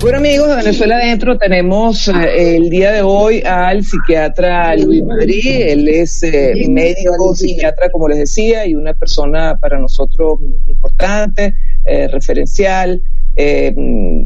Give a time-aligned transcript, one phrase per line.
[0.00, 5.42] Bueno amigos de Venezuela Adentro, tenemos eh, el día de hoy al psiquiatra Luis Madrid.
[5.44, 10.38] Él es eh, médico, psiquiatra, como les decía, y una persona para nosotros
[10.68, 13.02] importante, eh, referencial.
[13.40, 13.72] Eh,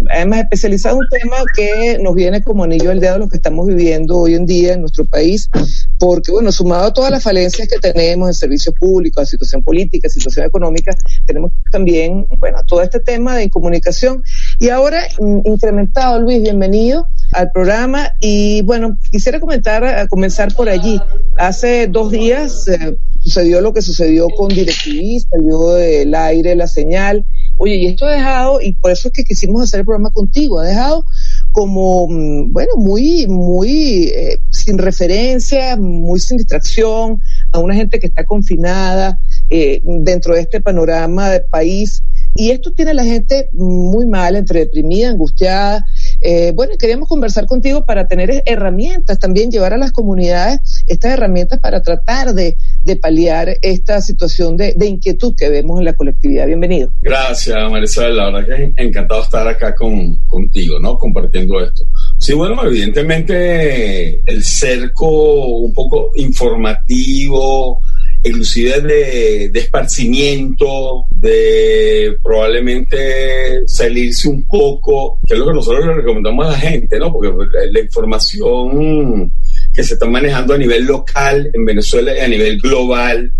[0.08, 3.66] además, especializado en un tema que nos viene como anillo al dedo lo que estamos
[3.66, 5.50] viviendo hoy en día en nuestro país,
[5.98, 10.08] porque, bueno, sumado a todas las falencias que tenemos en servicios públicos, a situación política,
[10.08, 14.22] situación económica, tenemos también, bueno, todo este tema de incomunicación.
[14.58, 18.12] Y ahora, mm, incrementado, Luis, bienvenido al programa.
[18.18, 20.98] Y bueno, quisiera comentar, a comenzar por allí.
[21.36, 27.24] Hace dos días eh, sucedió lo que sucedió con DirecTV, salió del aire la señal
[27.58, 30.58] Oye, y esto ha dejado, y por eso es que quisimos hacer el programa contigo,
[30.58, 31.04] ha dejado
[31.52, 37.20] como, mm, bueno, muy, muy eh, sin referencia, muy sin distracción,
[37.52, 39.18] a una gente que está confinada
[39.50, 42.02] eh, dentro de este panorama del país.
[42.34, 45.84] Y esto tiene a la gente muy mal, entre deprimida, angustiada,
[46.24, 51.58] eh, bueno, queríamos conversar contigo para tener herramientas, también llevar a las comunidades estas herramientas
[51.58, 52.56] para tratar de,
[53.00, 56.46] paliar esta situación de, inquietud que vemos en la colectividad.
[56.46, 56.92] Bienvenido.
[57.02, 58.16] Gracias, Marisol.
[58.16, 60.96] La verdad que encantado estar acá con, contigo, ¿no?
[60.98, 61.84] Compartiendo esto.
[62.18, 67.80] Sí, bueno, evidentemente el cerco un poco informativo,
[68.24, 75.94] inclusive de, de, esparcimiento, de probablemente salirse un poco, que es lo que nosotros le
[75.94, 77.12] recomendamos a la gente, ¿no?
[77.12, 77.32] Porque
[77.70, 79.32] la información
[79.72, 83.32] que se está manejando a nivel local en Venezuela y a nivel global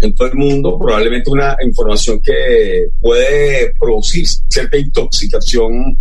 [0.00, 5.96] en todo el mundo, probablemente una información que puede producir cierta intoxicación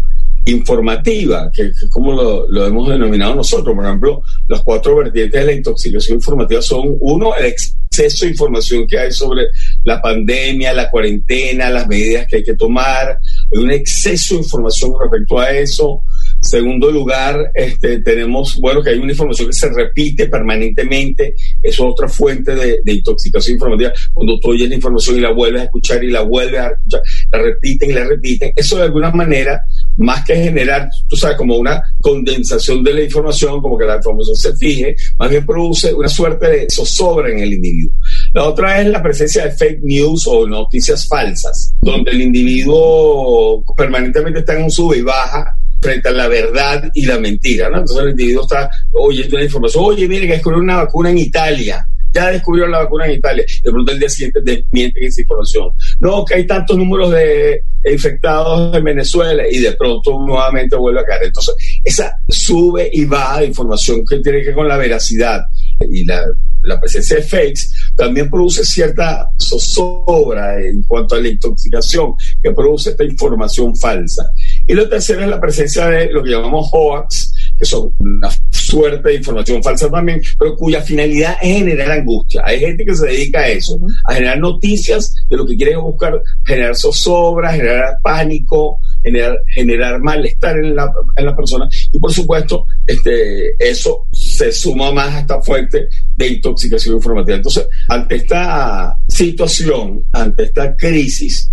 [0.47, 3.75] informativa, que, es como lo, hemos denominado nosotros.
[3.75, 8.87] Por ejemplo, las cuatro vertientes de la intoxicación informativa son, uno, el exceso de información
[8.87, 9.47] que hay sobre
[9.83, 13.17] la pandemia, la cuarentena, las medidas que hay que tomar,
[13.51, 16.01] hay un exceso de información respecto a eso.
[16.39, 21.91] Segundo lugar, este, tenemos, bueno, que hay una información que se repite permanentemente, eso es
[21.91, 26.03] otra fuente de, intoxicación informativa, cuando tú oyes la información y la vuelves a escuchar
[26.03, 29.61] y la vuelves a escuchar, la repiten y la repiten, eso de alguna manera,
[29.97, 34.35] más que generar, tú sabes, como una condensación de la información, como que la información
[34.35, 37.93] se fije, más bien produce una suerte de zozobra en el individuo.
[38.33, 44.39] La otra es la presencia de fake news o noticias falsas, donde el individuo permanentemente
[44.39, 47.79] está en un sube y baja frente a la verdad y la mentira, ¿no?
[47.79, 51.87] Entonces el individuo está oyendo una información, oye, mire que descubrió una vacuna en Italia,
[52.17, 55.71] ya descubrió la vacuna en Italia, de pronto el día siguiente desmienten esa información.
[55.99, 61.05] No, que hay tantos números de infectados en Venezuela y de pronto nuevamente vuelve a
[61.05, 61.25] caer.
[61.25, 65.41] Entonces, esa sube y baja de información que tiene que ver con la veracidad
[65.89, 66.25] y la,
[66.63, 67.61] la presencia de fakes
[67.95, 74.29] también produce cierta zozobra en cuanto a la intoxicación que produce esta información falsa.
[74.67, 79.09] Y lo tercero es la presencia de lo que llamamos hoax, que son una suerte
[79.09, 82.41] de información falsa también, pero cuya finalidad es generar angustia.
[82.45, 86.21] Hay gente que se dedica a eso, a generar noticias de lo que quieren buscar
[86.45, 91.67] generar zozobra, generar pánico, generar, generar malestar en la, en la persona.
[91.91, 97.37] Y por supuesto, este, eso se suma más a esta fuente de intoxicación informativa.
[97.37, 101.51] Entonces, ante esta situación, ante esta crisis,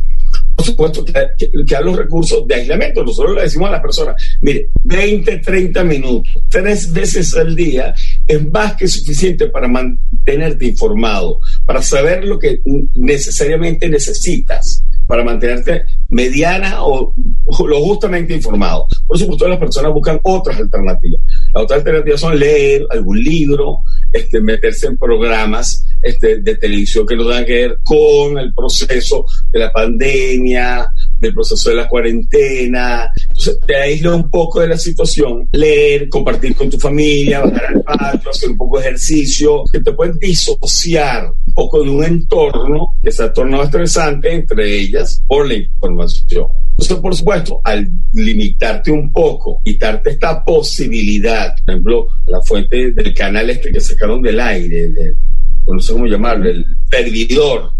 [0.54, 3.04] por supuesto que, que, los recursos de aislamiento.
[3.04, 7.94] Nosotros le decimos a las personas, mire, 20, 30 minutos, tres veces al día
[8.26, 12.60] es más que suficiente para mantenerte informado, para saber lo que
[12.94, 17.14] necesariamente necesitas para mantenerte mediana o,
[17.46, 18.86] lo justamente informado.
[19.06, 21.20] Por supuesto, las personas buscan otras alternativas.
[21.52, 23.80] Las otras alternativas son leer algún libro,
[24.12, 29.24] este, meterse en programas este, de televisión que no tengan que ver con el proceso
[29.50, 30.88] de la pandemia,
[31.26, 33.08] del proceso de la cuarentena.
[33.28, 37.82] Entonces, te aísla un poco de la situación, leer, compartir con tu familia, bajar al
[37.82, 42.96] patio, hacer un poco de ejercicio, que te pueden disociar un poco de un entorno
[43.02, 46.46] que se ha tornado estresante, entre ellas, por la información.
[46.70, 53.14] Entonces, por supuesto, al limitarte un poco, quitarte esta posibilidad, por ejemplo, la fuente del
[53.14, 54.90] canal este que sacaron del aire,
[55.66, 57.70] no sé cómo llamarlo, el servidor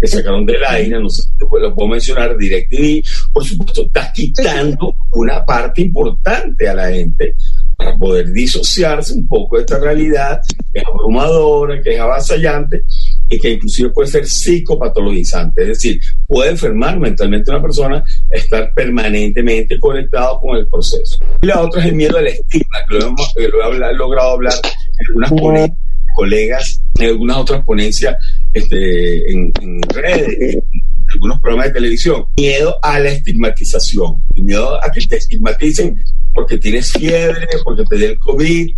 [0.00, 3.02] que sacaron del aire, no sé si lo puedo mencionar, DirecTV,
[3.32, 7.34] por supuesto, está quitando una parte importante a la gente,
[7.80, 10.40] para poder disociarse un poco de esta realidad
[10.72, 12.82] que es abrumadora, que es avasallante
[13.28, 18.72] y que inclusive puede ser psicopatologizante, es decir, puede enfermar mentalmente a una persona, estar
[18.74, 21.18] permanentemente conectado con el proceso.
[21.40, 24.32] Y la otra es el miedo al estigma, que lo, hemos, que lo he logrado
[24.32, 25.78] hablar en algunas ponencias,
[26.20, 28.14] colegas, en algunas otras ponencias
[28.52, 30.62] este, en, en redes, en
[31.08, 32.26] algunos programas de televisión.
[32.36, 35.98] Miedo a la estigmatización, miedo a que te estigmaticen
[36.34, 38.70] porque tienes fiebre, porque te dé el COVID,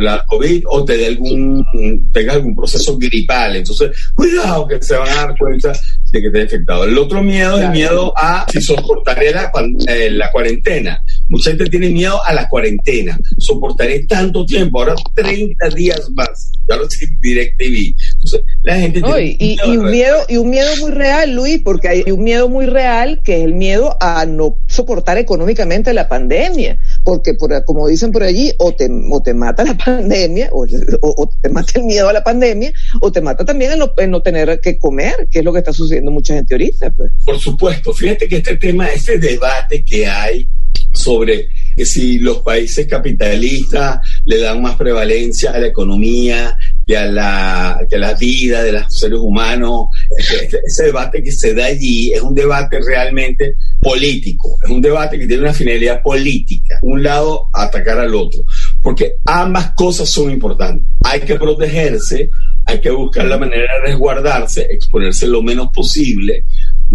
[0.00, 1.64] la COVID o te dé algún,
[2.12, 3.56] tengas algún proceso gripal.
[3.56, 5.72] Entonces, cuidado que se van a dar cuenta
[6.12, 6.84] de que te has infectado.
[6.84, 9.50] El otro miedo es el miedo a si soportaré la,
[9.88, 11.02] eh, la cuarentena.
[11.32, 13.18] Mucha gente tiene miedo a la cuarentena.
[13.38, 16.52] Soportaré tanto tiempo, ahora 30 días más.
[16.68, 17.94] Ya lo sé DirecTV.
[18.12, 21.58] Entonces, la gente no, tiene y, y, un miedo, y un miedo muy real, Luis,
[21.64, 26.06] porque hay un miedo muy real que es el miedo a no soportar económicamente la
[26.06, 26.78] pandemia.
[27.02, 31.14] Porque, por, como dicen por allí, o te, o te mata la pandemia, o, o,
[31.16, 34.10] o, te mata el miedo a la pandemia, o te mata también el no, el
[34.10, 36.90] no tener que comer, que es lo que está sucediendo mucha gente ahorita.
[36.90, 37.10] Pues.
[37.24, 40.46] Por supuesto, fíjate que este tema, este debate que hay
[40.92, 46.56] sobre que si los países capitalistas le dan más prevalencia a la economía
[46.86, 49.86] que a la, que a la vida de los seres humanos,
[50.18, 55.18] ese, ese debate que se da allí es un debate realmente político, es un debate
[55.18, 58.42] que tiene una finalidad política, un lado atacar al otro,
[58.82, 60.94] porque ambas cosas son importantes.
[61.04, 62.30] Hay que protegerse,
[62.64, 66.44] hay que buscar la manera de resguardarse, exponerse lo menos posible,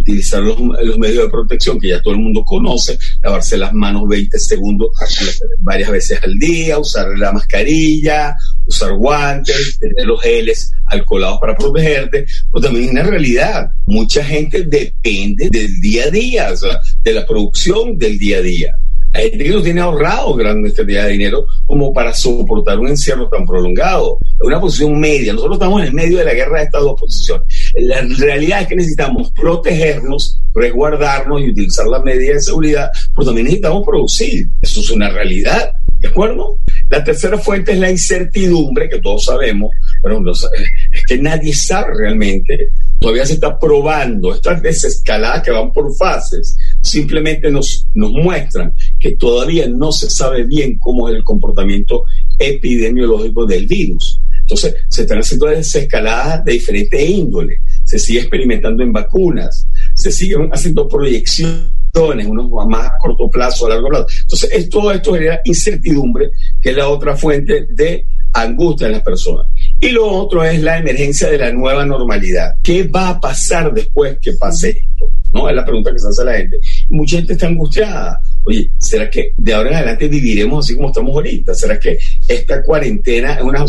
[0.08, 0.58] utilizar los,
[0.98, 4.92] medios de protección que ya todo el mundo conoce, lavarse las manos 20 segundos
[5.60, 12.26] varias veces al día, usar la mascarilla, usar guantes, tener los geles alcoholados para protegerte,
[12.52, 13.70] pero también es una realidad.
[13.86, 16.54] Mucha gente depende del día a día,
[17.04, 18.76] de la producción del día a día.
[19.18, 23.28] Hay gente que no tiene ahorrado grande cantidad de dinero como para soportar un encierro
[23.30, 24.20] tan prolongado.
[24.22, 25.34] Es una posición media.
[25.34, 27.74] Nosotros estamos en el medio de la guerra de estas dos posiciones.
[27.80, 33.46] La realidad es que necesitamos protegernos, resguardarnos y utilizar las medidas de seguridad, pero también
[33.46, 34.50] necesitamos producir.
[34.62, 35.72] Eso es una realidad.
[36.00, 36.60] ¿De acuerdo?
[36.90, 41.94] La tercera fuente es la incertidumbre, que todos sabemos, pero no, es que nadie sabe
[41.98, 42.70] realmente.
[43.00, 46.58] Todavía se está probando estas desescaladas que van por fases.
[46.82, 52.04] Simplemente nos, nos muestran que todavía no se sabe bien cómo es el comportamiento
[52.40, 54.20] epidemiológico del virus.
[54.40, 57.60] Entonces, se están haciendo desescaladas de diferente índole.
[57.84, 61.68] Se sigue experimentando en vacunas, se siguen haciendo proyecciones
[62.06, 64.08] unos más a corto plazo, a largo plazo.
[64.22, 69.02] Entonces, es, todo esto genera incertidumbre, que es la otra fuente de angustia en las
[69.02, 69.48] personas.
[69.80, 72.56] Y lo otro es la emergencia de la nueva normalidad.
[72.62, 75.06] ¿Qué va a pasar después que pase esto?
[75.34, 75.50] ¿No?
[75.50, 76.60] Es la pregunta que se hace a la gente.
[76.90, 78.22] Mucha gente está angustiada.
[78.48, 81.54] Oye, ¿será que de ahora en adelante viviremos así como estamos ahorita?
[81.54, 81.98] ¿Será que
[82.30, 83.66] esta cuarentena es una,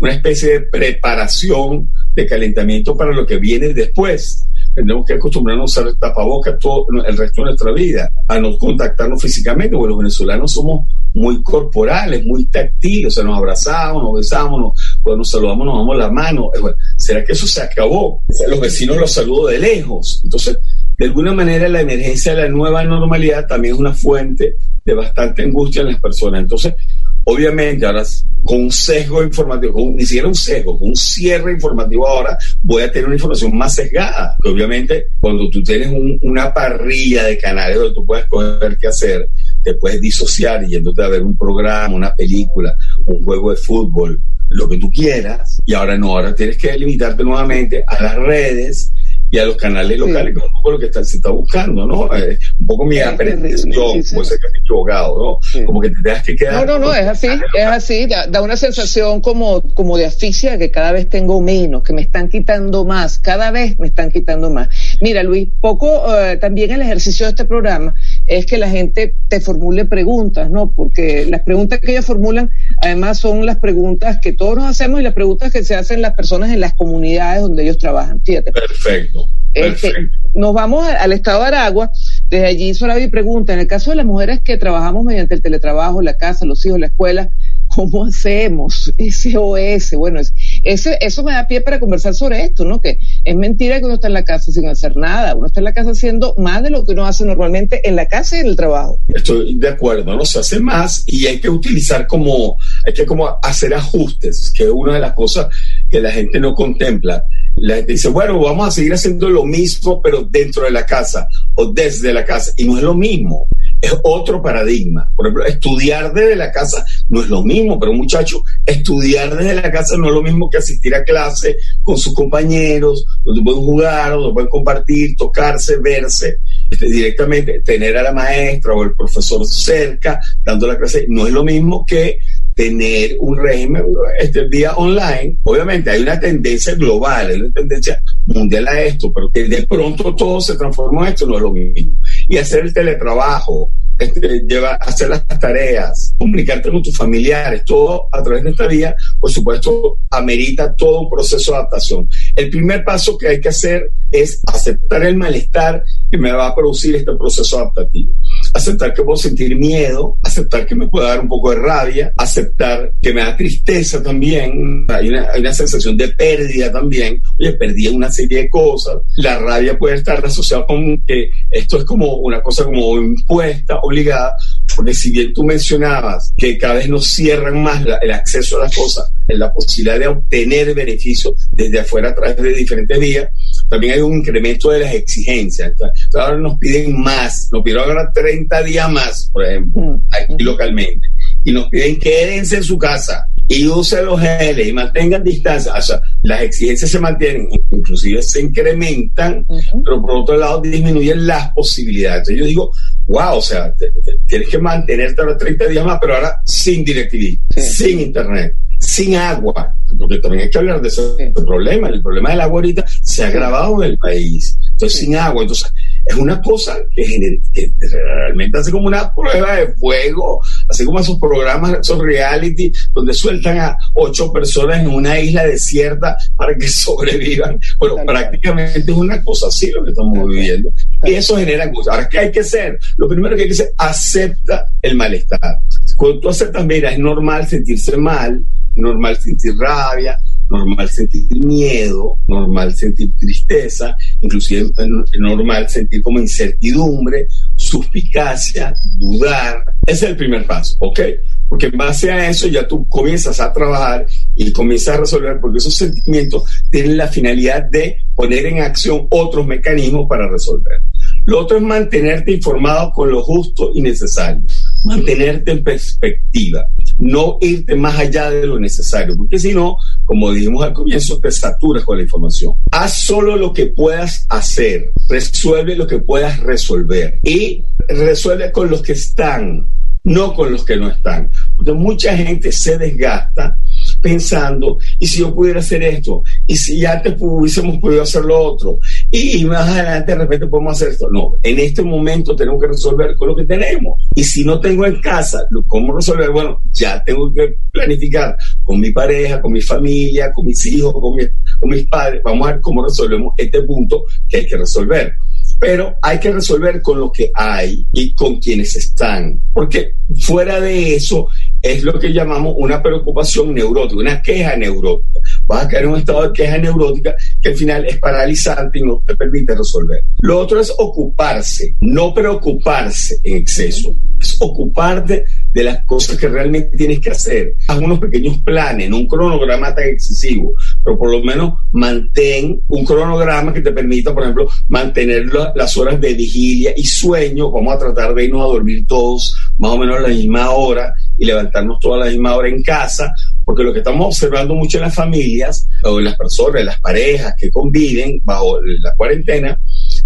[0.00, 4.44] una especie de preparación de calentamiento para lo que viene después?
[4.78, 9.76] tendremos que acostumbrarnos a tapabocas todo el resto de nuestra vida, a no contactarnos físicamente,
[9.76, 15.00] porque los venezolanos somos muy corporales, muy táctiles, o sea, nos abrazamos, nos besamos, nos,
[15.02, 16.50] cuando nos saludamos nos damos la mano.
[16.96, 18.22] ¿será que eso se acabó?
[18.48, 20.20] Los vecinos los saludo de lejos.
[20.22, 20.56] Entonces,
[20.98, 25.42] de alguna manera la emergencia de la nueva normalidad también es una fuente de bastante
[25.42, 26.40] angustia en las personas.
[26.40, 26.74] Entonces,
[27.22, 28.02] obviamente ahora
[28.42, 32.82] con un sesgo informativo, con, ni siquiera un sesgo, con un cierre informativo ahora voy
[32.82, 34.34] a tener una información más sesgada.
[34.44, 39.28] Obviamente cuando tú tienes un, una parrilla de canales donde tú puedes escoger qué hacer,
[39.62, 42.74] te puedes disociar yéndote a ver un programa, una película,
[43.06, 47.22] un juego de fútbol, lo que tú quieras, y ahora no, ahora tienes que limitarte
[47.22, 48.92] nuevamente a las redes
[49.30, 50.32] y a los canales locales, sí.
[50.34, 52.14] que es un poco lo que está, se está buscando, ¿no?
[52.16, 55.38] Eh, un poco mi apreciación, puede ser que esté equivocado, ¿no?
[55.42, 55.64] Sí.
[55.64, 56.66] Como que te tengas que quedar.
[56.66, 60.58] No, no, no, es así, es así, da, da, una sensación como, como de asfixia,
[60.58, 64.50] que cada vez tengo menos, que me están quitando más, cada vez me están quitando
[64.50, 64.68] más.
[65.00, 67.94] Mira, Luis, poco uh, también el ejercicio de este programa
[68.28, 70.70] es que la gente te formule preguntas, ¿no?
[70.72, 72.50] Porque las preguntas que ellos formulan,
[72.82, 76.14] además, son las preguntas que todos nos hacemos y las preguntas que se hacen las
[76.14, 78.20] personas en las comunidades donde ellos trabajan.
[78.20, 78.52] Fíjate.
[78.52, 79.28] Perfecto.
[79.54, 79.92] Este,
[80.34, 81.90] nos vamos al estado de Aragua.
[82.28, 86.02] Desde allí Sorabi pregunta, en el caso de las mujeres que trabajamos mediante el teletrabajo,
[86.02, 87.30] la casa, los hijos, la escuela,
[87.66, 88.92] ¿cómo hacemos?
[88.98, 89.92] SOS.
[89.96, 92.80] Bueno, es, ese, eso me da pie para conversar sobre esto, ¿no?
[92.80, 95.34] Que es mentira que uno está en la casa sin hacer nada.
[95.34, 98.06] Uno está en la casa haciendo más de lo que uno hace normalmente en la
[98.06, 99.00] casa y en el trabajo.
[99.08, 100.24] Estoy de acuerdo, ¿no?
[100.24, 104.94] Se hace más y hay que utilizar como, hay que como hacer ajustes, que una
[104.94, 105.48] de las cosas
[105.90, 107.24] que la gente no contempla.
[107.56, 111.26] La gente dice, bueno, vamos a seguir haciendo lo mismo, pero dentro de la casa
[111.54, 112.52] o desde la casa.
[112.56, 113.48] Y no es lo mismo.
[113.80, 115.10] es otro paradigma.
[115.14, 119.70] Por ejemplo, estudiar desde la casa no es lo mismo, pero muchachos, estudiar desde la
[119.70, 124.12] casa no es lo mismo que asistir a clase con sus compañeros, donde pueden jugar,
[124.12, 126.38] donde pueden compartir, tocarse, verse
[126.70, 131.32] este, directamente, tener a la maestra o el profesor cerca dando la clase, no es
[131.32, 132.18] lo mismo que
[132.58, 133.84] tener un régimen
[134.18, 135.36] este día online.
[135.44, 140.12] Obviamente hay una tendencia global, hay una tendencia mundial a esto, pero que de pronto
[140.16, 141.94] todo se transformó en esto, no es lo mismo.
[142.28, 148.22] Y hacer el teletrabajo, este, llevar, hacer las tareas, comunicarte con tus familiares, todo a
[148.22, 152.08] través de esta vía, por supuesto, amerita todo un proceso de adaptación.
[152.34, 156.54] El primer paso que hay que hacer es aceptar el malestar que me va a
[156.54, 158.14] producir este proceso adaptativo.
[158.54, 162.92] Aceptar que puedo sentir miedo, aceptar que me puede dar un poco de rabia, aceptar
[163.02, 167.88] que me da tristeza también, hay una, hay una sensación de pérdida también, oye, perdí
[167.88, 172.40] una serie de cosas, la rabia puede estar asociada con que esto es como una
[172.42, 174.34] cosa como impuesta, obligada,
[174.74, 178.64] porque si bien tú mencionabas que cada vez nos cierran más la, el acceso a
[178.64, 183.28] las cosas, la posibilidad de obtener beneficios desde afuera a través de diferentes vías,
[183.68, 185.72] también hay un incremento de las exigencias.
[185.72, 191.08] Entonces, ahora nos piden más, nos piden ahora 30 días más, por ejemplo, aquí localmente,
[191.44, 195.72] y nos piden quédense en su casa y usen los geles y mantengan distancia.
[195.74, 199.46] O sea, las exigencias se mantienen, inclusive se incrementan,
[199.84, 202.28] pero por otro lado disminuyen las posibilidades.
[202.28, 202.70] Entonces yo digo,
[203.08, 206.84] wow, o sea, te- te- tienes que mantenerte ahora 30 días más, pero ahora sin
[206.84, 208.54] DirecTV, sin internet,
[208.88, 211.02] sin agua, porque también hay que hablar de ese
[211.34, 211.88] problema.
[211.88, 214.56] El problema del agua ahorita se ha agravado en el país.
[214.72, 215.70] Entonces, sin agua, entonces
[216.06, 220.40] es una cosa que, gener- que realmente hace como una prueba de fuego,
[220.70, 226.16] así como esos programas, esos reality, donde sueltan a ocho personas en una isla desierta
[226.36, 227.58] para que sobrevivan.
[227.78, 230.70] Bueno, prácticamente es una cosa así lo que estamos viviendo.
[231.04, 231.92] Y eso genera angustia.
[231.92, 232.78] Ahora, ¿qué hay que hacer?
[232.96, 235.58] Lo primero que hay que hacer, acepta el malestar.
[235.96, 238.42] Cuando tú aceptas, mira, es normal sentirse mal,
[238.78, 240.18] normal sentir rabia,
[240.48, 244.70] normal sentir miedo, normal sentir tristeza, inclusive
[245.18, 249.64] normal sentir como incertidumbre, suspicacia, dudar.
[249.86, 251.00] Ese es el primer paso, ¿ok?
[251.48, 255.58] Porque en base a eso ya tú comienzas a trabajar y comienzas a resolver, porque
[255.58, 260.80] esos sentimientos tienen la finalidad de poner en acción otros mecanismos para resolver.
[261.24, 264.42] Lo otro es mantenerte informado con lo justo y necesario,
[264.84, 266.66] mantenerte en perspectiva,
[266.98, 271.30] no irte más allá de lo necesario, porque si no, como dijimos al comienzo, te
[271.30, 272.54] saturas con la información.
[272.70, 278.82] Haz solo lo que puedas hacer, resuelve lo que puedas resolver y resuelve con los
[278.82, 279.68] que están,
[280.04, 281.30] no con los que no están.
[281.56, 283.58] Porque mucha gente se desgasta
[284.00, 286.22] pensando, ¿y si yo pudiera hacer esto?
[286.46, 288.78] ¿Y si ya antes hubiésemos podido hacer lo otro?
[289.10, 291.08] Y más adelante de repente podemos hacer esto.
[291.10, 294.00] No, en este momento tenemos que resolver con lo que tenemos.
[294.14, 296.30] Y si no tengo en casa, ¿cómo resolver?
[296.30, 301.16] Bueno, ya tengo que planificar con mi pareja, con mi familia, con mis hijos, con,
[301.16, 301.26] mi-
[301.60, 302.20] con mis padres.
[302.24, 305.12] Vamos a ver cómo resolvemos este punto que hay que resolver
[305.60, 310.94] pero hay que resolver con lo que hay y con quienes están, porque fuera de
[310.94, 311.26] eso
[311.72, 315.20] es lo que llamamos una preocupación neurótica, una queja neurótica.
[315.46, 318.82] Vas a caer en un estado de queja neurótica que al final es paralizante y
[318.82, 320.02] no te permite resolver.
[320.20, 326.76] Lo otro es ocuparse, no preocuparse en exceso, es ocuparte de las cosas que realmente
[326.76, 327.54] tienes que hacer.
[327.68, 332.84] Haz unos pequeños planes, no un cronograma tan excesivo, pero por lo menos mantén un
[332.84, 337.50] cronograma que te permita, por ejemplo, mantener la- las horas de vigilia y sueño.
[337.50, 340.94] Vamos a tratar de irnos a dormir todos más o menos a la misma hora
[341.16, 343.12] y levantarnos toda la misma hora en casa,
[343.44, 346.80] porque lo que estamos observando mucho en las familias o en las personas, en las
[346.80, 349.60] parejas que conviven bajo la cuarentena,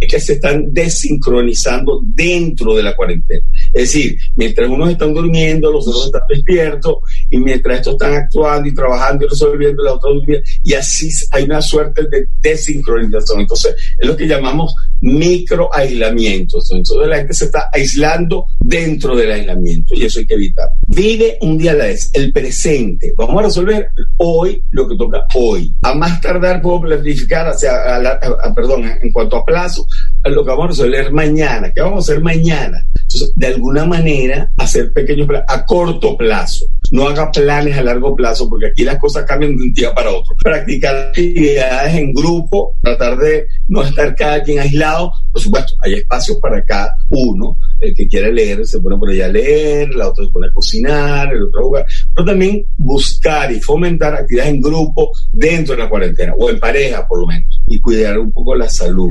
[0.06, 3.44] que se están desincronizando dentro de la cuarentena.
[3.72, 6.94] Es decir, mientras unos están durmiendo, los otros están despiertos,
[7.30, 11.44] y mientras estos están actuando y trabajando y resolviendo, los otros durmiendo, y así hay
[11.44, 13.40] una suerte de desincronización.
[13.40, 16.58] Entonces, es lo que llamamos microaislamiento.
[16.70, 20.68] Entonces, la gente se está aislando dentro del aislamiento, y eso hay que evitar.
[20.86, 23.12] Vive un día a la vez, el presente.
[23.16, 25.74] Vamos a resolver hoy lo que toca hoy.
[25.82, 29.86] A más tardar puedo planificar, hacia, a la- a- perdón, en cuanto a plazo,
[30.24, 31.72] lo que vamos a resolver mañana.
[31.74, 32.84] ¿Qué vamos a hacer mañana?
[32.86, 36.66] Entonces, de alguna manera, hacer pequeños planes a corto plazo.
[36.92, 40.10] No haga planes a largo plazo, porque aquí las cosas cambian de un día para
[40.10, 40.36] otro.
[40.42, 45.10] Practicar actividades en grupo, tratar de no estar cada quien aislado.
[45.32, 47.56] Por supuesto, hay espacios para cada uno.
[47.80, 50.52] El que quiere leer se pone por allá a leer, la otra se pone a
[50.52, 51.86] cocinar, el otro a jugar.
[52.14, 57.08] Pero también buscar y fomentar actividades en grupo dentro de la cuarentena, o en pareja
[57.08, 59.08] por lo menos, y cuidar un poco la salud.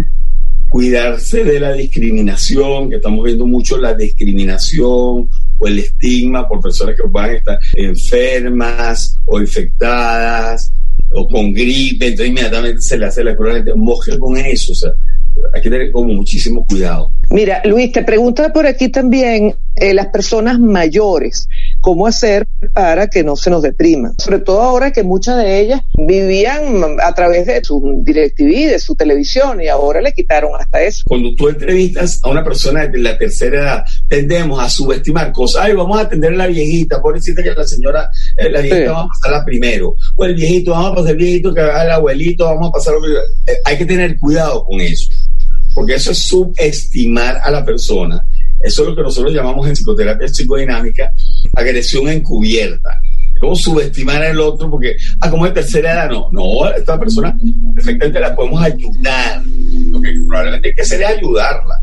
[0.72, 6.96] Cuidarse de la discriminación, que estamos viendo mucho la discriminación o el estigma por personas
[6.96, 10.72] que puedan estar enfermas o infectadas
[11.12, 14.92] o con gripe, entonces inmediatamente se le hace la cruel, moje con eso, o sea,
[15.54, 17.12] hay que tener como muchísimo cuidado.
[17.30, 21.50] Mira, Luis, te pregunta por aquí también eh, las personas mayores,
[21.82, 24.14] cómo hacer para que no se nos depriman.
[24.20, 28.96] Sobre todo ahora que muchas de ellas vivían a través de su DirecTV, de su
[28.96, 31.04] televisión, y ahora le quitaron hasta eso.
[31.08, 35.64] Cuando tú entrevistas a una persona de la tercera edad, tendemos a subestimar cosas.
[35.66, 38.88] Ay, vamos a atender a la viejita, pobrecita que la señora, eh, la viejita Sí.
[38.88, 39.96] vamos a pasarla primero.
[40.16, 42.94] O el viejito, vamos a pasar el viejito que haga el abuelito, vamos a pasar.
[43.48, 45.12] Eh, hay que tener cuidado con eso,
[45.74, 48.24] porque eso es subestimar a la persona.
[48.64, 51.12] Eso es lo que nosotros llamamos en psicoterapia psicodinámica
[51.56, 52.90] agresión encubierta.
[53.40, 57.36] Como subestimar al otro porque, ah, como de tercera edad, no, no, esta persona
[57.74, 59.42] perfectamente la podemos ayudar.
[59.90, 61.76] Lo que probablemente hay que hacer es ayudarla.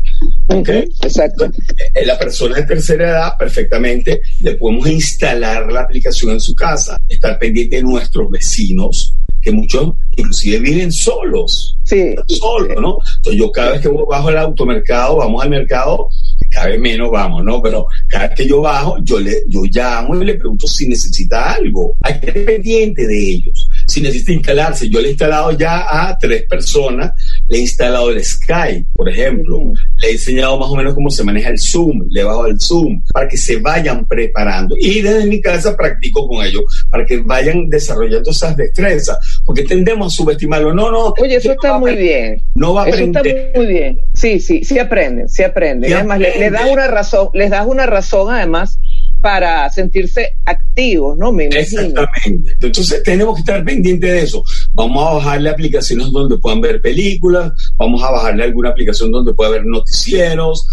[0.47, 0.69] ¿ok?
[1.01, 1.45] Exacto.
[1.93, 6.97] Eh, la persona de tercera edad perfectamente le podemos instalar la aplicación en su casa,
[7.09, 12.15] estar pendiente de nuestros vecinos, que muchos inclusive viven solos, Sí.
[12.27, 12.97] solos, ¿no?
[13.17, 16.07] Entonces yo cada vez que bajo al automercado, vamos al mercado,
[16.49, 17.61] cada vez menos vamos, ¿no?
[17.61, 21.53] Pero cada vez que yo bajo, yo le, yo llamo y le pregunto si necesita
[21.53, 21.95] algo.
[22.01, 23.69] Hay que estar pendiente de ellos.
[23.89, 27.11] Si necesita instalarse, yo le he instalado ya a tres personas,
[27.47, 29.59] le he instalado el Skype, por ejemplo,
[29.97, 33.01] le he enseñado más o menos cómo se maneja el Zoom, le bajo el Zoom,
[33.11, 34.75] para que se vayan preparando.
[34.79, 40.13] Y desde mi casa practico con ellos, para que vayan desarrollando esas destrezas, porque tendemos
[40.13, 40.73] a subestimarlo.
[40.73, 41.13] No, no.
[41.19, 42.41] Oye, eso está muy bien.
[42.55, 43.51] No va a Eso está aprender.
[43.55, 43.99] muy bien.
[44.13, 45.89] Sí, sí, sí aprenden, sí aprenden.
[45.89, 46.73] Sí además, le, le das aprenden.
[46.73, 48.79] una razón, les das una razón además
[49.21, 51.31] para sentirse activos, ¿no?
[51.33, 51.81] Me imagino.
[51.81, 52.53] Exactamente.
[52.61, 54.43] Entonces tenemos que estar pendientes de eso.
[54.73, 59.51] Vamos a bajarle aplicaciones donde puedan ver películas, vamos a bajarle alguna aplicación donde pueda
[59.51, 60.67] ver noticieros.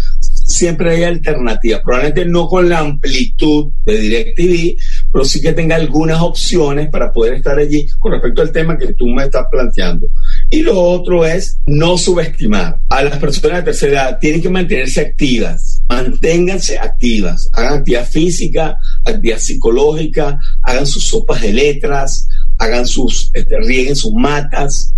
[0.45, 4.77] Siempre hay alternativas, probablemente no con la amplitud de DirecTV,
[5.11, 8.93] pero sí que tenga algunas opciones para poder estar allí con respecto al tema que
[8.93, 10.07] tú me estás planteando.
[10.49, 14.19] Y lo otro es no subestimar a las personas de tercera edad.
[14.19, 21.53] Tienen que mantenerse activas, manténganse activas, hagan actividad física, actividad psicológica, hagan sus sopas de
[21.53, 24.93] letras, hagan sus, este, rieguen sus matas,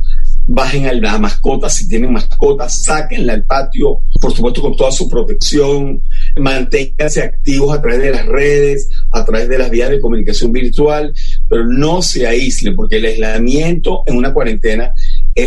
[0.52, 5.08] bajen a la mascota, si tienen mascotas, sáquenla al patio, por supuesto con toda su
[5.08, 6.02] protección,
[6.38, 11.13] manténganse activos a través de las redes, a través de las vías de comunicación virtual,
[11.47, 14.91] pero no se aíslen, porque el aislamiento en una cuarentena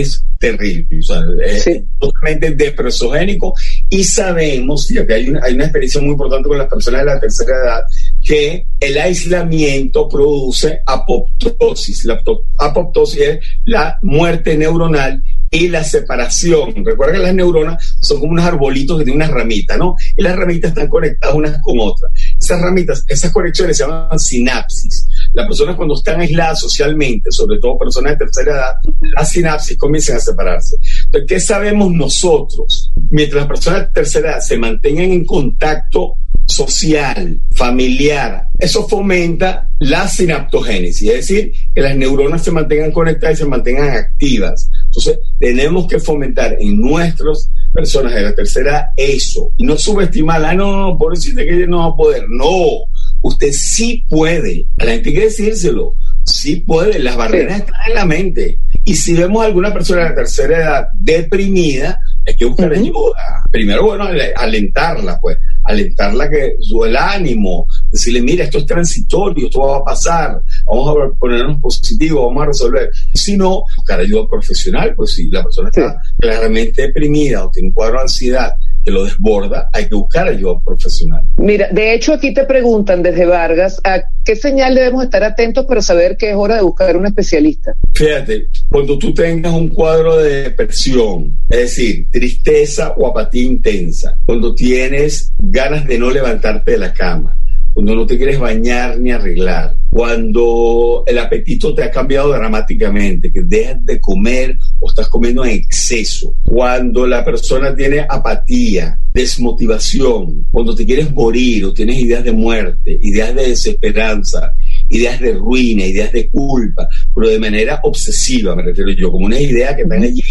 [0.01, 1.85] es terrible, o sea, es Sí.
[2.01, 3.55] totalmente depresogénico
[3.89, 7.21] y sabemos, fíjate, hay una, hay una experiencia muy importante con las personas de la
[7.21, 7.83] tercera edad,
[8.25, 12.05] que el aislamiento produce apoptosis.
[12.05, 12.21] La
[12.59, 16.85] apoptosis es la muerte neuronal y la separación.
[16.85, 19.95] Recuerda que las neuronas son como unos arbolitos que tienen unas ramitas, ¿no?
[20.17, 22.11] Y las ramitas están conectadas unas con otras.
[22.41, 25.09] Esas ramitas, esas conexiones se llaman sinapsis.
[25.33, 28.73] Las personas cuando están aisladas socialmente, sobre todo personas de tercera edad,
[29.17, 30.77] las sinapsis comienzan a separarse.
[31.05, 32.93] Entonces, ¿qué sabemos nosotros?
[33.11, 36.15] Mientras las personas de tercera edad se mantengan en contacto
[36.45, 43.43] social, familiar, eso fomenta la sinaptogénesis, es decir, que las neuronas se mantengan conectadas y
[43.43, 44.71] se mantengan activas.
[44.87, 50.51] Entonces, tenemos que fomentar en nuestras personas de la tercera edad eso, y no subestimarla,
[50.51, 52.85] "Ah, no, no, pobrecita que ella no va a poder, no,
[53.23, 57.95] usted sí puede, a la gente hay que decírselo, sí puede, las barreras están en
[57.95, 58.59] la mente.
[58.85, 63.45] Y si vemos a alguna persona de la tercera edad deprimida, hay que buscar ayuda.
[63.51, 69.47] Primero, bueno, ale- alentarla, pues, alentarla que su el ánimo, decirle, mira, esto es transitorio,
[69.47, 72.91] esto va a pasar, vamos a ponernos positivos, vamos a resolver.
[73.15, 77.75] Si no, buscar ayuda profesional, pues si la persona está claramente deprimida o tiene un
[77.75, 78.53] cuadro de ansiedad
[78.85, 81.25] que lo desborda, hay que buscar ayuda profesional.
[81.37, 85.83] Mira, de hecho aquí te preguntan desde Vargas, ¿a qué señal debemos estar atentos para
[85.83, 87.75] saber que es hora de buscar un especialista?
[87.93, 94.55] Fíjate, cuando tú tengas un cuadro de depresión, es decir, tristeza o apatía intensa, cuando
[94.55, 97.37] tienes ganas de no levantarte de la cama,
[97.73, 103.43] cuando no te quieres bañar ni arreglar, cuando el apetito te ha cambiado dramáticamente, que
[103.43, 110.75] dejas de comer o estás comiendo en exceso, cuando la persona tiene apatía, desmotivación, cuando
[110.75, 114.53] te quieres morir o tienes ideas de muerte, ideas de desesperanza,
[114.89, 119.41] ideas de ruina, ideas de culpa, pero de manera obsesiva, me refiero yo, como unas
[119.41, 120.23] ideas que están allí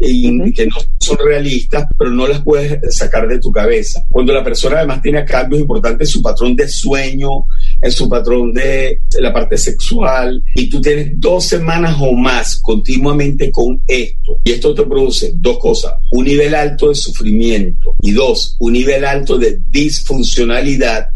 [0.00, 4.04] y que no son realistas, pero no las puedes sacar de tu cabeza.
[4.08, 7.44] Cuando la persona además tiene cambios importantes en su patrón de sueño,
[7.80, 13.50] en su patrón de, la parte sexual, y tú tienes dos semanas o más continuamente
[13.50, 18.56] con esto, y esto te produce dos cosas, un nivel alto de sufrimiento y dos,
[18.60, 21.08] un nivel alto de disfuncionalidad,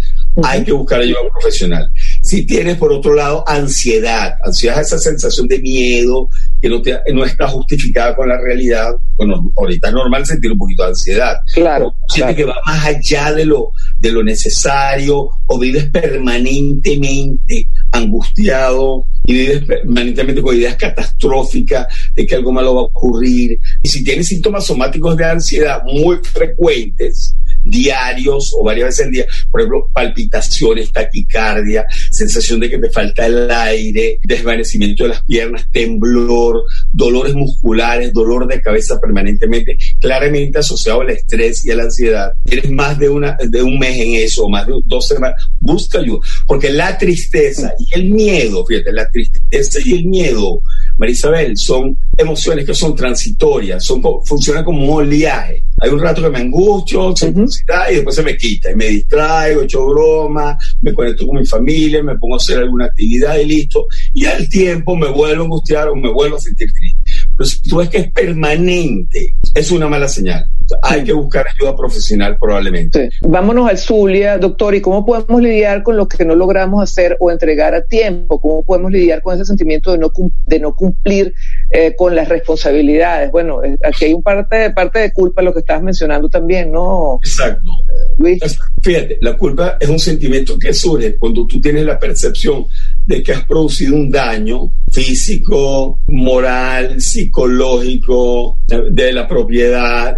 [0.43, 1.91] hay que buscar ayuda profesional.
[2.23, 6.29] Si tienes, por otro lado, ansiedad, ansiedad es esa sensación de miedo
[6.63, 10.59] que no, te, no está justificada con la realidad, bueno, ahorita es normal sentir un
[10.59, 11.35] poquito de ansiedad.
[11.53, 11.93] Claro.
[12.09, 19.33] Siente que va más allá de lo, de lo necesario o vives permanentemente angustiado y
[19.33, 23.59] vives permanentemente con ideas catastróficas de que algo malo va a ocurrir.
[23.83, 29.27] Y si tienes síntomas somáticos de ansiedad muy frecuentes, diarios o varias veces al día,
[29.51, 35.67] por ejemplo, palpitaciones, taquicardia, sensación de que te falta el aire, desvanecimiento de las piernas,
[35.73, 42.33] temblor, dolores musculares, dolor de cabeza permanentemente, claramente asociado al estrés y a la ansiedad.
[42.45, 46.21] Tienes más de, una, de un mes en eso, más de dos semanas, busca ayuda,
[46.47, 50.61] porque la tristeza y el miedo, fíjate, la tristeza y el miedo,
[51.03, 55.65] Marisabel, son emociones que son transitorias, son, funcionan como un oleaje.
[55.81, 59.85] Hay un rato que me angustio, y después se me quita y me distraigo, echo
[59.85, 63.89] broma, me conecto con mi familia, me pongo a hacer alguna actividad y listo.
[64.15, 67.01] Y al tiempo me vuelvo a angustiar o me vuelvo a sentir triste.
[67.37, 70.49] Pero si tú ves que es permanente, es una mala señal.
[70.83, 73.11] Hay que buscar ayuda profesional probablemente.
[73.23, 77.31] Vámonos al Zulia, doctor, ¿y cómo podemos lidiar con lo que no logramos hacer o
[77.31, 78.41] entregar a tiempo?
[78.41, 80.13] ¿Cómo podemos lidiar con ese sentimiento de no,
[80.47, 81.35] de no cumplir
[81.71, 83.31] eh, con las responsabilidades?
[83.31, 87.19] Bueno, aquí hay un parte, parte de culpa, lo que estabas mencionando también, ¿no?
[87.23, 87.71] Exacto.
[88.19, 88.41] Luis.
[88.83, 92.67] Fíjate, la culpa es un sentimiento que surge cuando tú tienes la percepción
[93.07, 98.59] de que has producido un daño físico, moral, psicológico,
[98.91, 100.17] de la propiedad,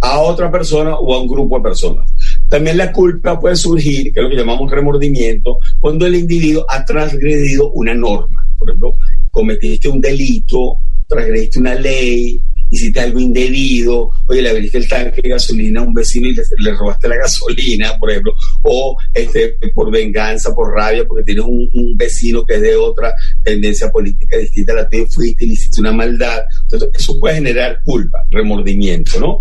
[0.00, 2.10] a otra persona o a un grupo de personas.
[2.48, 6.84] También la culpa puede surgir, que es lo que llamamos remordimiento, cuando el individuo ha
[6.84, 8.46] transgredido una norma.
[8.58, 8.94] Por ejemplo,
[9.30, 10.76] cometiste un delito,
[11.08, 12.40] transgrediste una ley,
[12.72, 16.72] hiciste algo indebido, oye, le abriste el tanque de gasolina a un vecino y le,
[16.72, 18.32] robaste la gasolina, por ejemplo,
[18.62, 23.90] o este, por venganza, por rabia, porque tienes un, vecino que es de otra tendencia
[23.90, 26.40] política distinta a la tuya, fuiste y le hiciste una maldad.
[26.62, 29.40] Entonces, eso puede generar culpa, remordimiento, ¿no?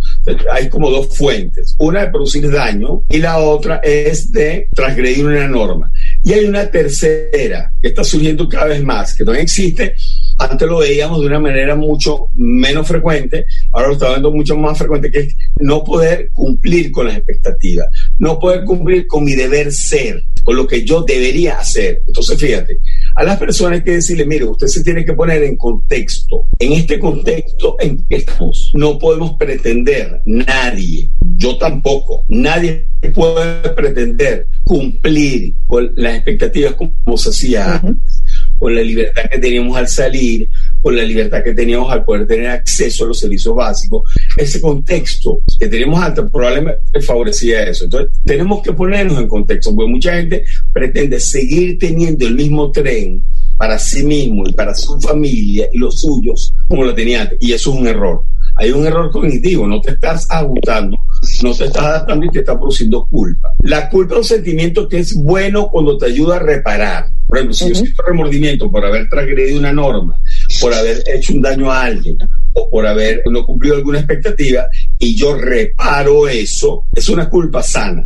[0.52, 1.76] hay como dos fuentes.
[1.80, 5.92] Una de producir daño y la otra es de transgredir una norma.
[6.24, 9.96] Y hay una tercera que está surgiendo cada vez más, que también existe,
[10.42, 14.78] antes lo veíamos de una manera mucho menos frecuente, ahora lo estamos viendo mucho más
[14.78, 19.72] frecuente, que es no poder cumplir con las expectativas, no poder cumplir con mi deber
[19.72, 22.02] ser, con lo que yo debería hacer.
[22.08, 22.80] Entonces, fíjate,
[23.16, 26.74] a las personas hay que decirle, mire, usted se tiene que poner en contexto, en
[26.74, 28.72] este contexto en que estamos.
[28.74, 37.30] No podemos pretender, nadie, yo tampoco, nadie puede pretender cumplir con las expectativas como se
[37.30, 38.24] hacía antes
[38.62, 40.48] con la libertad que teníamos al salir,
[40.84, 44.04] con la libertad que teníamos al poder tener acceso a los servicios básicos.
[44.38, 47.86] Ese contexto que teníamos antes probablemente favorecía eso.
[47.86, 53.24] Entonces, tenemos que ponernos en contexto, porque mucha gente pretende seguir teniendo el mismo tren
[53.62, 57.38] para sí mismo y para su familia y los suyos como lo tenía antes.
[57.42, 58.24] Y eso es un error.
[58.56, 60.98] Hay un error cognitivo, no te estás ajustando,
[61.44, 63.50] no te estás adaptando y te está produciendo culpa.
[63.62, 67.54] La culpa es un sentimiento que es bueno cuando te ayuda a reparar por ejemplo,
[67.54, 70.20] si yo siento remordimiento por haber transgredido una norma,
[70.60, 72.18] por haber hecho un daño a alguien
[72.52, 74.68] o por haber no cumplido alguna expectativa
[75.00, 78.06] y yo reparo eso, es una culpa sana.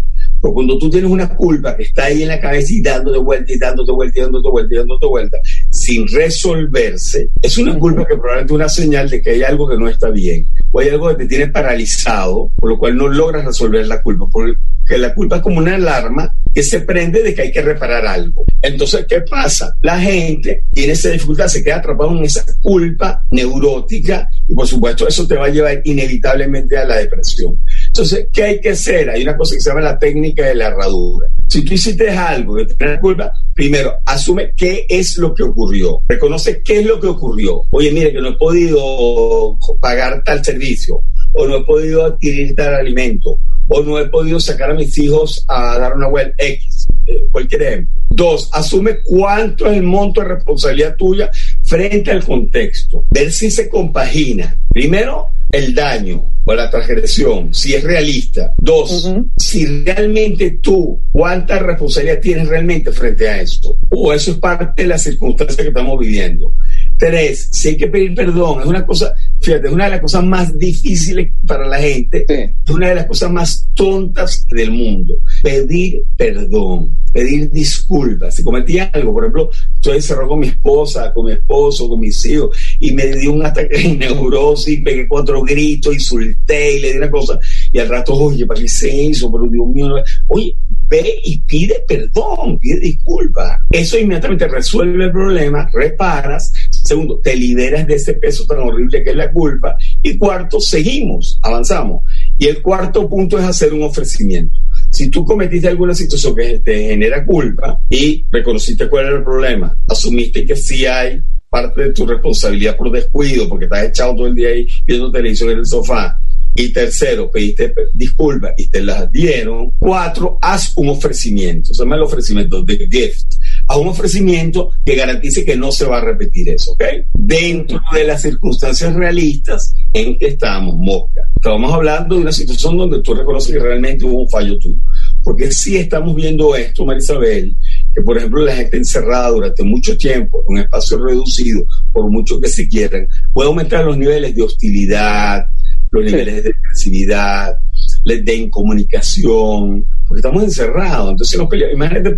[0.53, 3.57] Cuando tú tienes una culpa que está ahí en la cabeza y dándote vuelta y
[3.57, 5.37] dándote vuelta y dándote vuelta y dándote vuelta,
[5.69, 9.77] sin resolverse, es una culpa que probablemente es una señal de que hay algo que
[9.77, 13.45] no está bien o hay algo que te tiene paralizado, por lo cual no logras
[13.45, 14.25] resolver la culpa.
[14.31, 14.57] Porque
[14.97, 18.45] la culpa es como una alarma que se prende de que hay que reparar algo.
[18.61, 19.73] Entonces, ¿qué pasa?
[19.81, 25.05] La gente tiene esa dificultad, se queda atrapado en esa culpa neurótica y por supuesto
[25.05, 27.57] eso te va a llevar inevitablemente a la depresión.
[27.95, 29.09] Entonces, ¿qué hay que hacer?
[29.09, 31.29] Hay una cosa que se llama la técnica de la herradura.
[31.47, 36.01] Si tú hiciste algo de tener culpa, primero, asume qué es lo que ocurrió.
[36.09, 37.63] Reconoce qué es lo que ocurrió.
[37.71, 40.99] Oye, mire, que no he podido pagar tal servicio,
[41.31, 45.45] o no he podido adquirir tal alimento, o no he podido sacar a mis hijos
[45.47, 48.01] a dar una web X, eh, cualquier ejemplo.
[48.09, 51.31] Dos, asume cuánto es el monto de responsabilidad tuya
[51.63, 53.05] frente al contexto.
[53.09, 54.59] Ver si se compagina.
[54.67, 58.53] Primero, el daño o la transgresión, si es realista.
[58.57, 63.77] Dos, si realmente tú, cuánta responsabilidad tienes realmente frente a esto.
[63.89, 66.53] O eso es parte de la circunstancia que estamos viviendo.
[66.97, 70.23] Tres, si hay que pedir perdón, es una cosa fíjate, es una de las cosas
[70.23, 72.33] más difíciles para la gente, Sí.
[72.65, 75.15] es una de las cosas más tontas del mundo.
[75.43, 78.35] Pedir perdón, pedir disculpas.
[78.35, 82.25] Si cometí algo, por ejemplo, estoy encerrado con mi esposa, con mi esposo, con mis
[82.25, 86.97] hijos, y me dio un ataque de neurosis, pegué cuatro gritos, insulté y le di
[86.97, 87.39] una cosa,
[87.71, 89.31] y al rato, oye, ¿para qué se hizo?
[89.31, 89.95] Pero Dios mío,
[90.27, 90.55] oye,
[90.87, 93.59] ve y pide perdón, pide disculpas.
[93.71, 96.51] Eso inmediatamente resuelve el problema, reparas.
[96.69, 99.75] Segundo, te liberas de ese peso tan horrible que es la culpa.
[100.01, 102.03] Y cuarto, seguimos, avanzamos.
[102.37, 104.59] Y el cuarto punto es hacer un ofrecimiento.
[104.89, 109.75] Si tú cometiste alguna situación que te genera culpa y reconociste cuál era el problema,
[109.87, 114.35] asumiste que sí hay parte de tu responsabilidad por descuido, porque estás echado todo el
[114.35, 116.19] día ahí viendo televisión en el sofá,
[116.55, 119.71] y tercero, pediste pe- disculpas y te las dieron.
[119.77, 121.73] Cuatro, haz un ofrecimiento.
[121.73, 123.27] Se llama el ofrecimiento de gift.
[123.67, 126.83] Haz un ofrecimiento que garantice que no se va a repetir eso, ¿ok?
[127.13, 131.21] Dentro de las circunstancias realistas en que estamos, mosca.
[131.35, 134.79] Estamos hablando de una situación donde tú reconoces que realmente hubo un fallo tuyo.
[135.23, 137.55] Porque sí estamos viendo esto, Marisabel,
[137.93, 142.39] que por ejemplo la gente encerrada durante mucho tiempo en un espacio reducido, por mucho
[142.39, 145.47] que se quieran, puede aumentar los niveles de hostilidad,
[145.95, 146.11] los Sí.
[146.11, 147.57] niveles de agresividad,
[148.05, 151.75] de incomunicación, porque estamos encerrados, entonces nos peleamos.
[151.75, 152.15] Imagínate,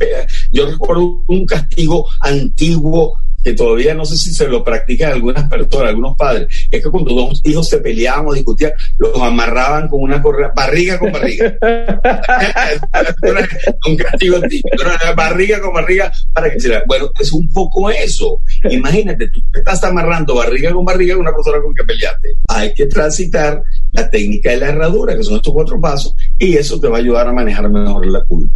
[0.52, 5.88] yo recuerdo un castigo antiguo que todavía no sé si se lo practican algunas personas,
[5.88, 10.22] algunos padres, es que cuando dos hijos se peleaban o discutían, los amarraban con una
[10.22, 11.56] correa, barriga con barriga.
[13.88, 14.42] un castigo
[15.16, 18.42] barriga con barriga para que se la- Bueno, es un poco eso.
[18.70, 22.28] Imagínate, tú te estás amarrando barriga con barriga con una persona con que peleaste.
[22.50, 26.78] Hay que transitar la técnica de la herradura, que son estos cuatro pasos, y eso
[26.82, 28.54] te va a ayudar a manejar mejor la culpa.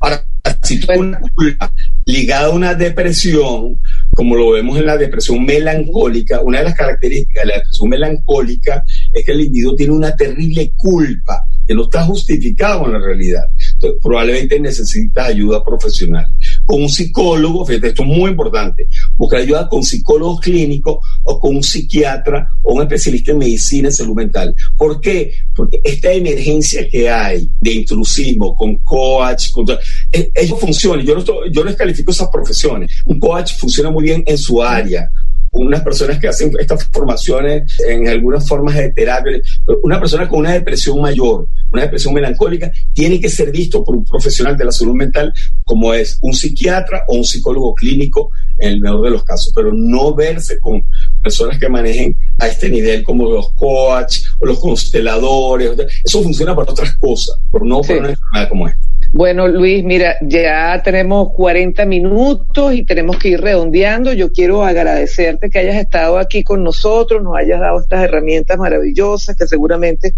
[0.00, 0.22] Ahora,
[0.62, 1.72] si tú una culpa
[2.04, 3.80] ligada a una depresión,
[4.14, 8.84] como lo vemos en la depresión melancólica, una de las características de la depresión melancólica
[9.12, 13.44] es que el individuo tiene una terrible culpa que no está justificado en la realidad.
[13.74, 16.26] Entonces, probablemente necesitas ayuda profesional.
[16.66, 21.62] Con un psicólogo, esto es muy importante, buscar ayuda con psicólogos clínicos o con un
[21.62, 24.54] psiquiatra o un especialista en medicina y salud mental.
[24.76, 25.32] ¿Por qué?
[25.54, 29.66] Porque esta emergencia que hay de intrusismo con coach, con
[30.12, 31.04] eh, ellos funcionan.
[31.04, 32.90] Yo no, estoy- yo no descalifico esas profesiones.
[33.04, 35.10] Un coach funciona muy bien en su área
[35.54, 39.40] unas personas que hacen estas formaciones en algunas formas de terapia,
[39.82, 44.04] una persona con una depresión mayor, una depresión melancólica, tiene que ser visto por un
[44.04, 45.32] profesional de la salud mental
[45.64, 49.72] como es un psiquiatra o un psicólogo clínico en el mejor de los casos, pero
[49.72, 50.82] no verse con
[51.22, 55.72] personas que manejen a este nivel como los coach o los consteladores.
[56.04, 57.88] Eso funciona para otras cosas, pero no Sí.
[57.88, 58.80] para una enfermedad como esta.
[59.12, 64.12] Bueno, Luis, mira, ya tenemos 40 minutos y tenemos que ir redondeando.
[64.12, 69.36] Yo quiero agradecerte que hayas estado aquí con nosotros, nos hayas dado estas herramientas maravillosas
[69.36, 70.14] que seguramente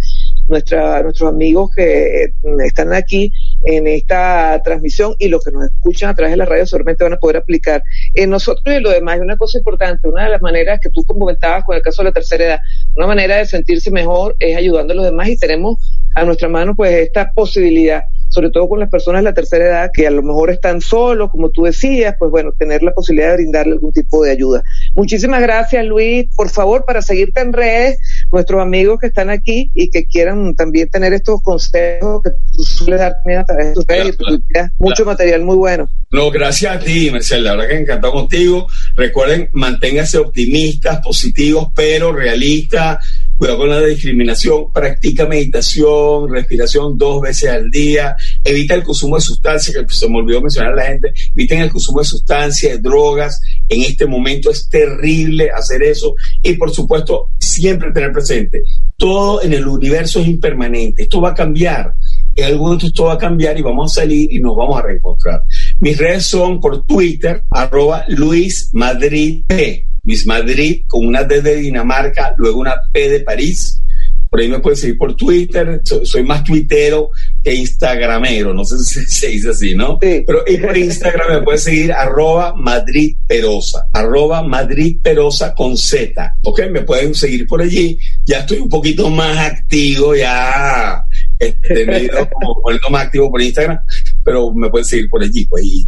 [0.49, 3.31] nuestra, nuestros amigos que mm, están aquí
[3.65, 7.13] en esta transmisión y los que nos escuchan a través de la radio seguramente van
[7.15, 7.83] a poder aplicar
[8.15, 9.21] en nosotros y lo demás.
[9.21, 12.13] Una cosa importante, una de las maneras que tú comentabas con el caso de la
[12.13, 12.59] tercera edad,
[12.95, 15.79] una manera de sentirse mejor es ayudando a los demás y tenemos
[16.15, 18.03] a nuestra mano pues esta posibilidad
[18.37, 21.31] sobre todo con las personas de la tercera edad que a lo mejor están solos,
[21.31, 24.63] como tú decías, pues bueno, tener la posibilidad de brindarle algún tipo de ayuda.
[24.95, 26.27] Muchísimas gracias, Luis.
[26.37, 27.99] Por favor, para seguirte en redes,
[28.31, 33.01] nuestros amigos que están aquí y que quieran también tener estos consejos que tú sueles
[33.01, 35.11] dar también a través de tus redes, y Claro, tú tienes mucho claro.
[35.13, 35.89] material muy bueno.
[36.11, 37.43] No, gracias a ti, Marcel.
[37.43, 38.67] La verdad que encantado contigo.
[38.97, 42.99] Recuerden, manténganse optimistas, positivos, pero realistas.
[43.37, 44.73] Cuidado con la discriminación.
[44.73, 48.17] Practica meditación, respiración dos veces al día.
[48.43, 51.13] Evita el consumo de sustancias, que se me olvidó mencionar a la gente.
[51.35, 53.41] Eviten el consumo de sustancias, de drogas.
[53.69, 56.15] En este momento es terrible hacer eso.
[56.43, 58.63] Y por supuesto, siempre tener presente.
[58.97, 61.03] Todo en el universo es impermanente.
[61.03, 61.93] Esto va a cambiar
[62.37, 64.83] en algún momento esto va a cambiar y vamos a salir y nos vamos a
[64.83, 65.43] reencontrar.
[65.81, 69.86] Mis redes son por Twitter, arroba Luis Madrid P.
[70.07, 73.83] Luis Madrid con una D de Dinamarca, luego una P de París.
[74.31, 75.81] Por ahí me pueden seguir por Twitter.
[75.85, 77.11] So- soy más tuitero
[77.43, 78.53] que instagramero.
[78.53, 79.99] No sé si se dice así, ¿no?
[80.03, 80.25] Sí.
[80.27, 83.87] Pero y por Instagram me pueden seguir arroba Madrid Perosa.
[83.93, 86.35] Arroba Madrid Perosa con Z.
[86.43, 87.99] Ok, me pueden seguir por allí.
[88.25, 91.03] Ya estoy un poquito más activo, ya
[91.39, 93.79] este, me he ido como más activo por Instagram,
[94.27, 95.87] pero me pueden seguir por allí, pues, y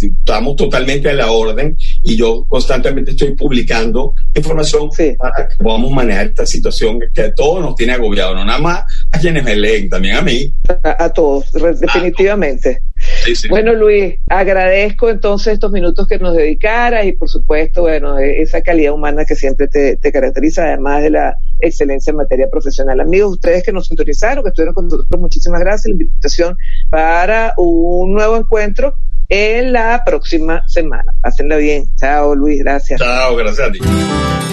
[0.00, 5.16] estamos totalmente a la orden y yo constantemente estoy publicando información Sí.
[5.18, 8.84] para que podamos manejar esta situación que a todos nos tiene agobiado, no nada más
[9.10, 10.52] a quienes me leen, también a mí.
[10.84, 12.82] A, a todos, definitivamente.
[13.50, 18.62] Bueno, Luis, agradezco entonces estos minutos que nos dedicaras y por supuesto, bueno, e-, esa
[18.62, 23.00] calidad humana que siempre te, caracteriza, además de la excelencia en materia profesional.
[23.00, 25.86] Amigos, ustedes que nos sintonizaron, que estuvieron con nosotros, muchísimas gracias.
[25.86, 26.56] La invitación
[26.90, 28.94] para un nuevo encuentro
[29.28, 31.12] en la próxima semana.
[31.20, 31.84] Pásenla bien.
[31.96, 33.00] Chao, Luis, gracias.
[33.00, 33.78] Chao, gracias a ti.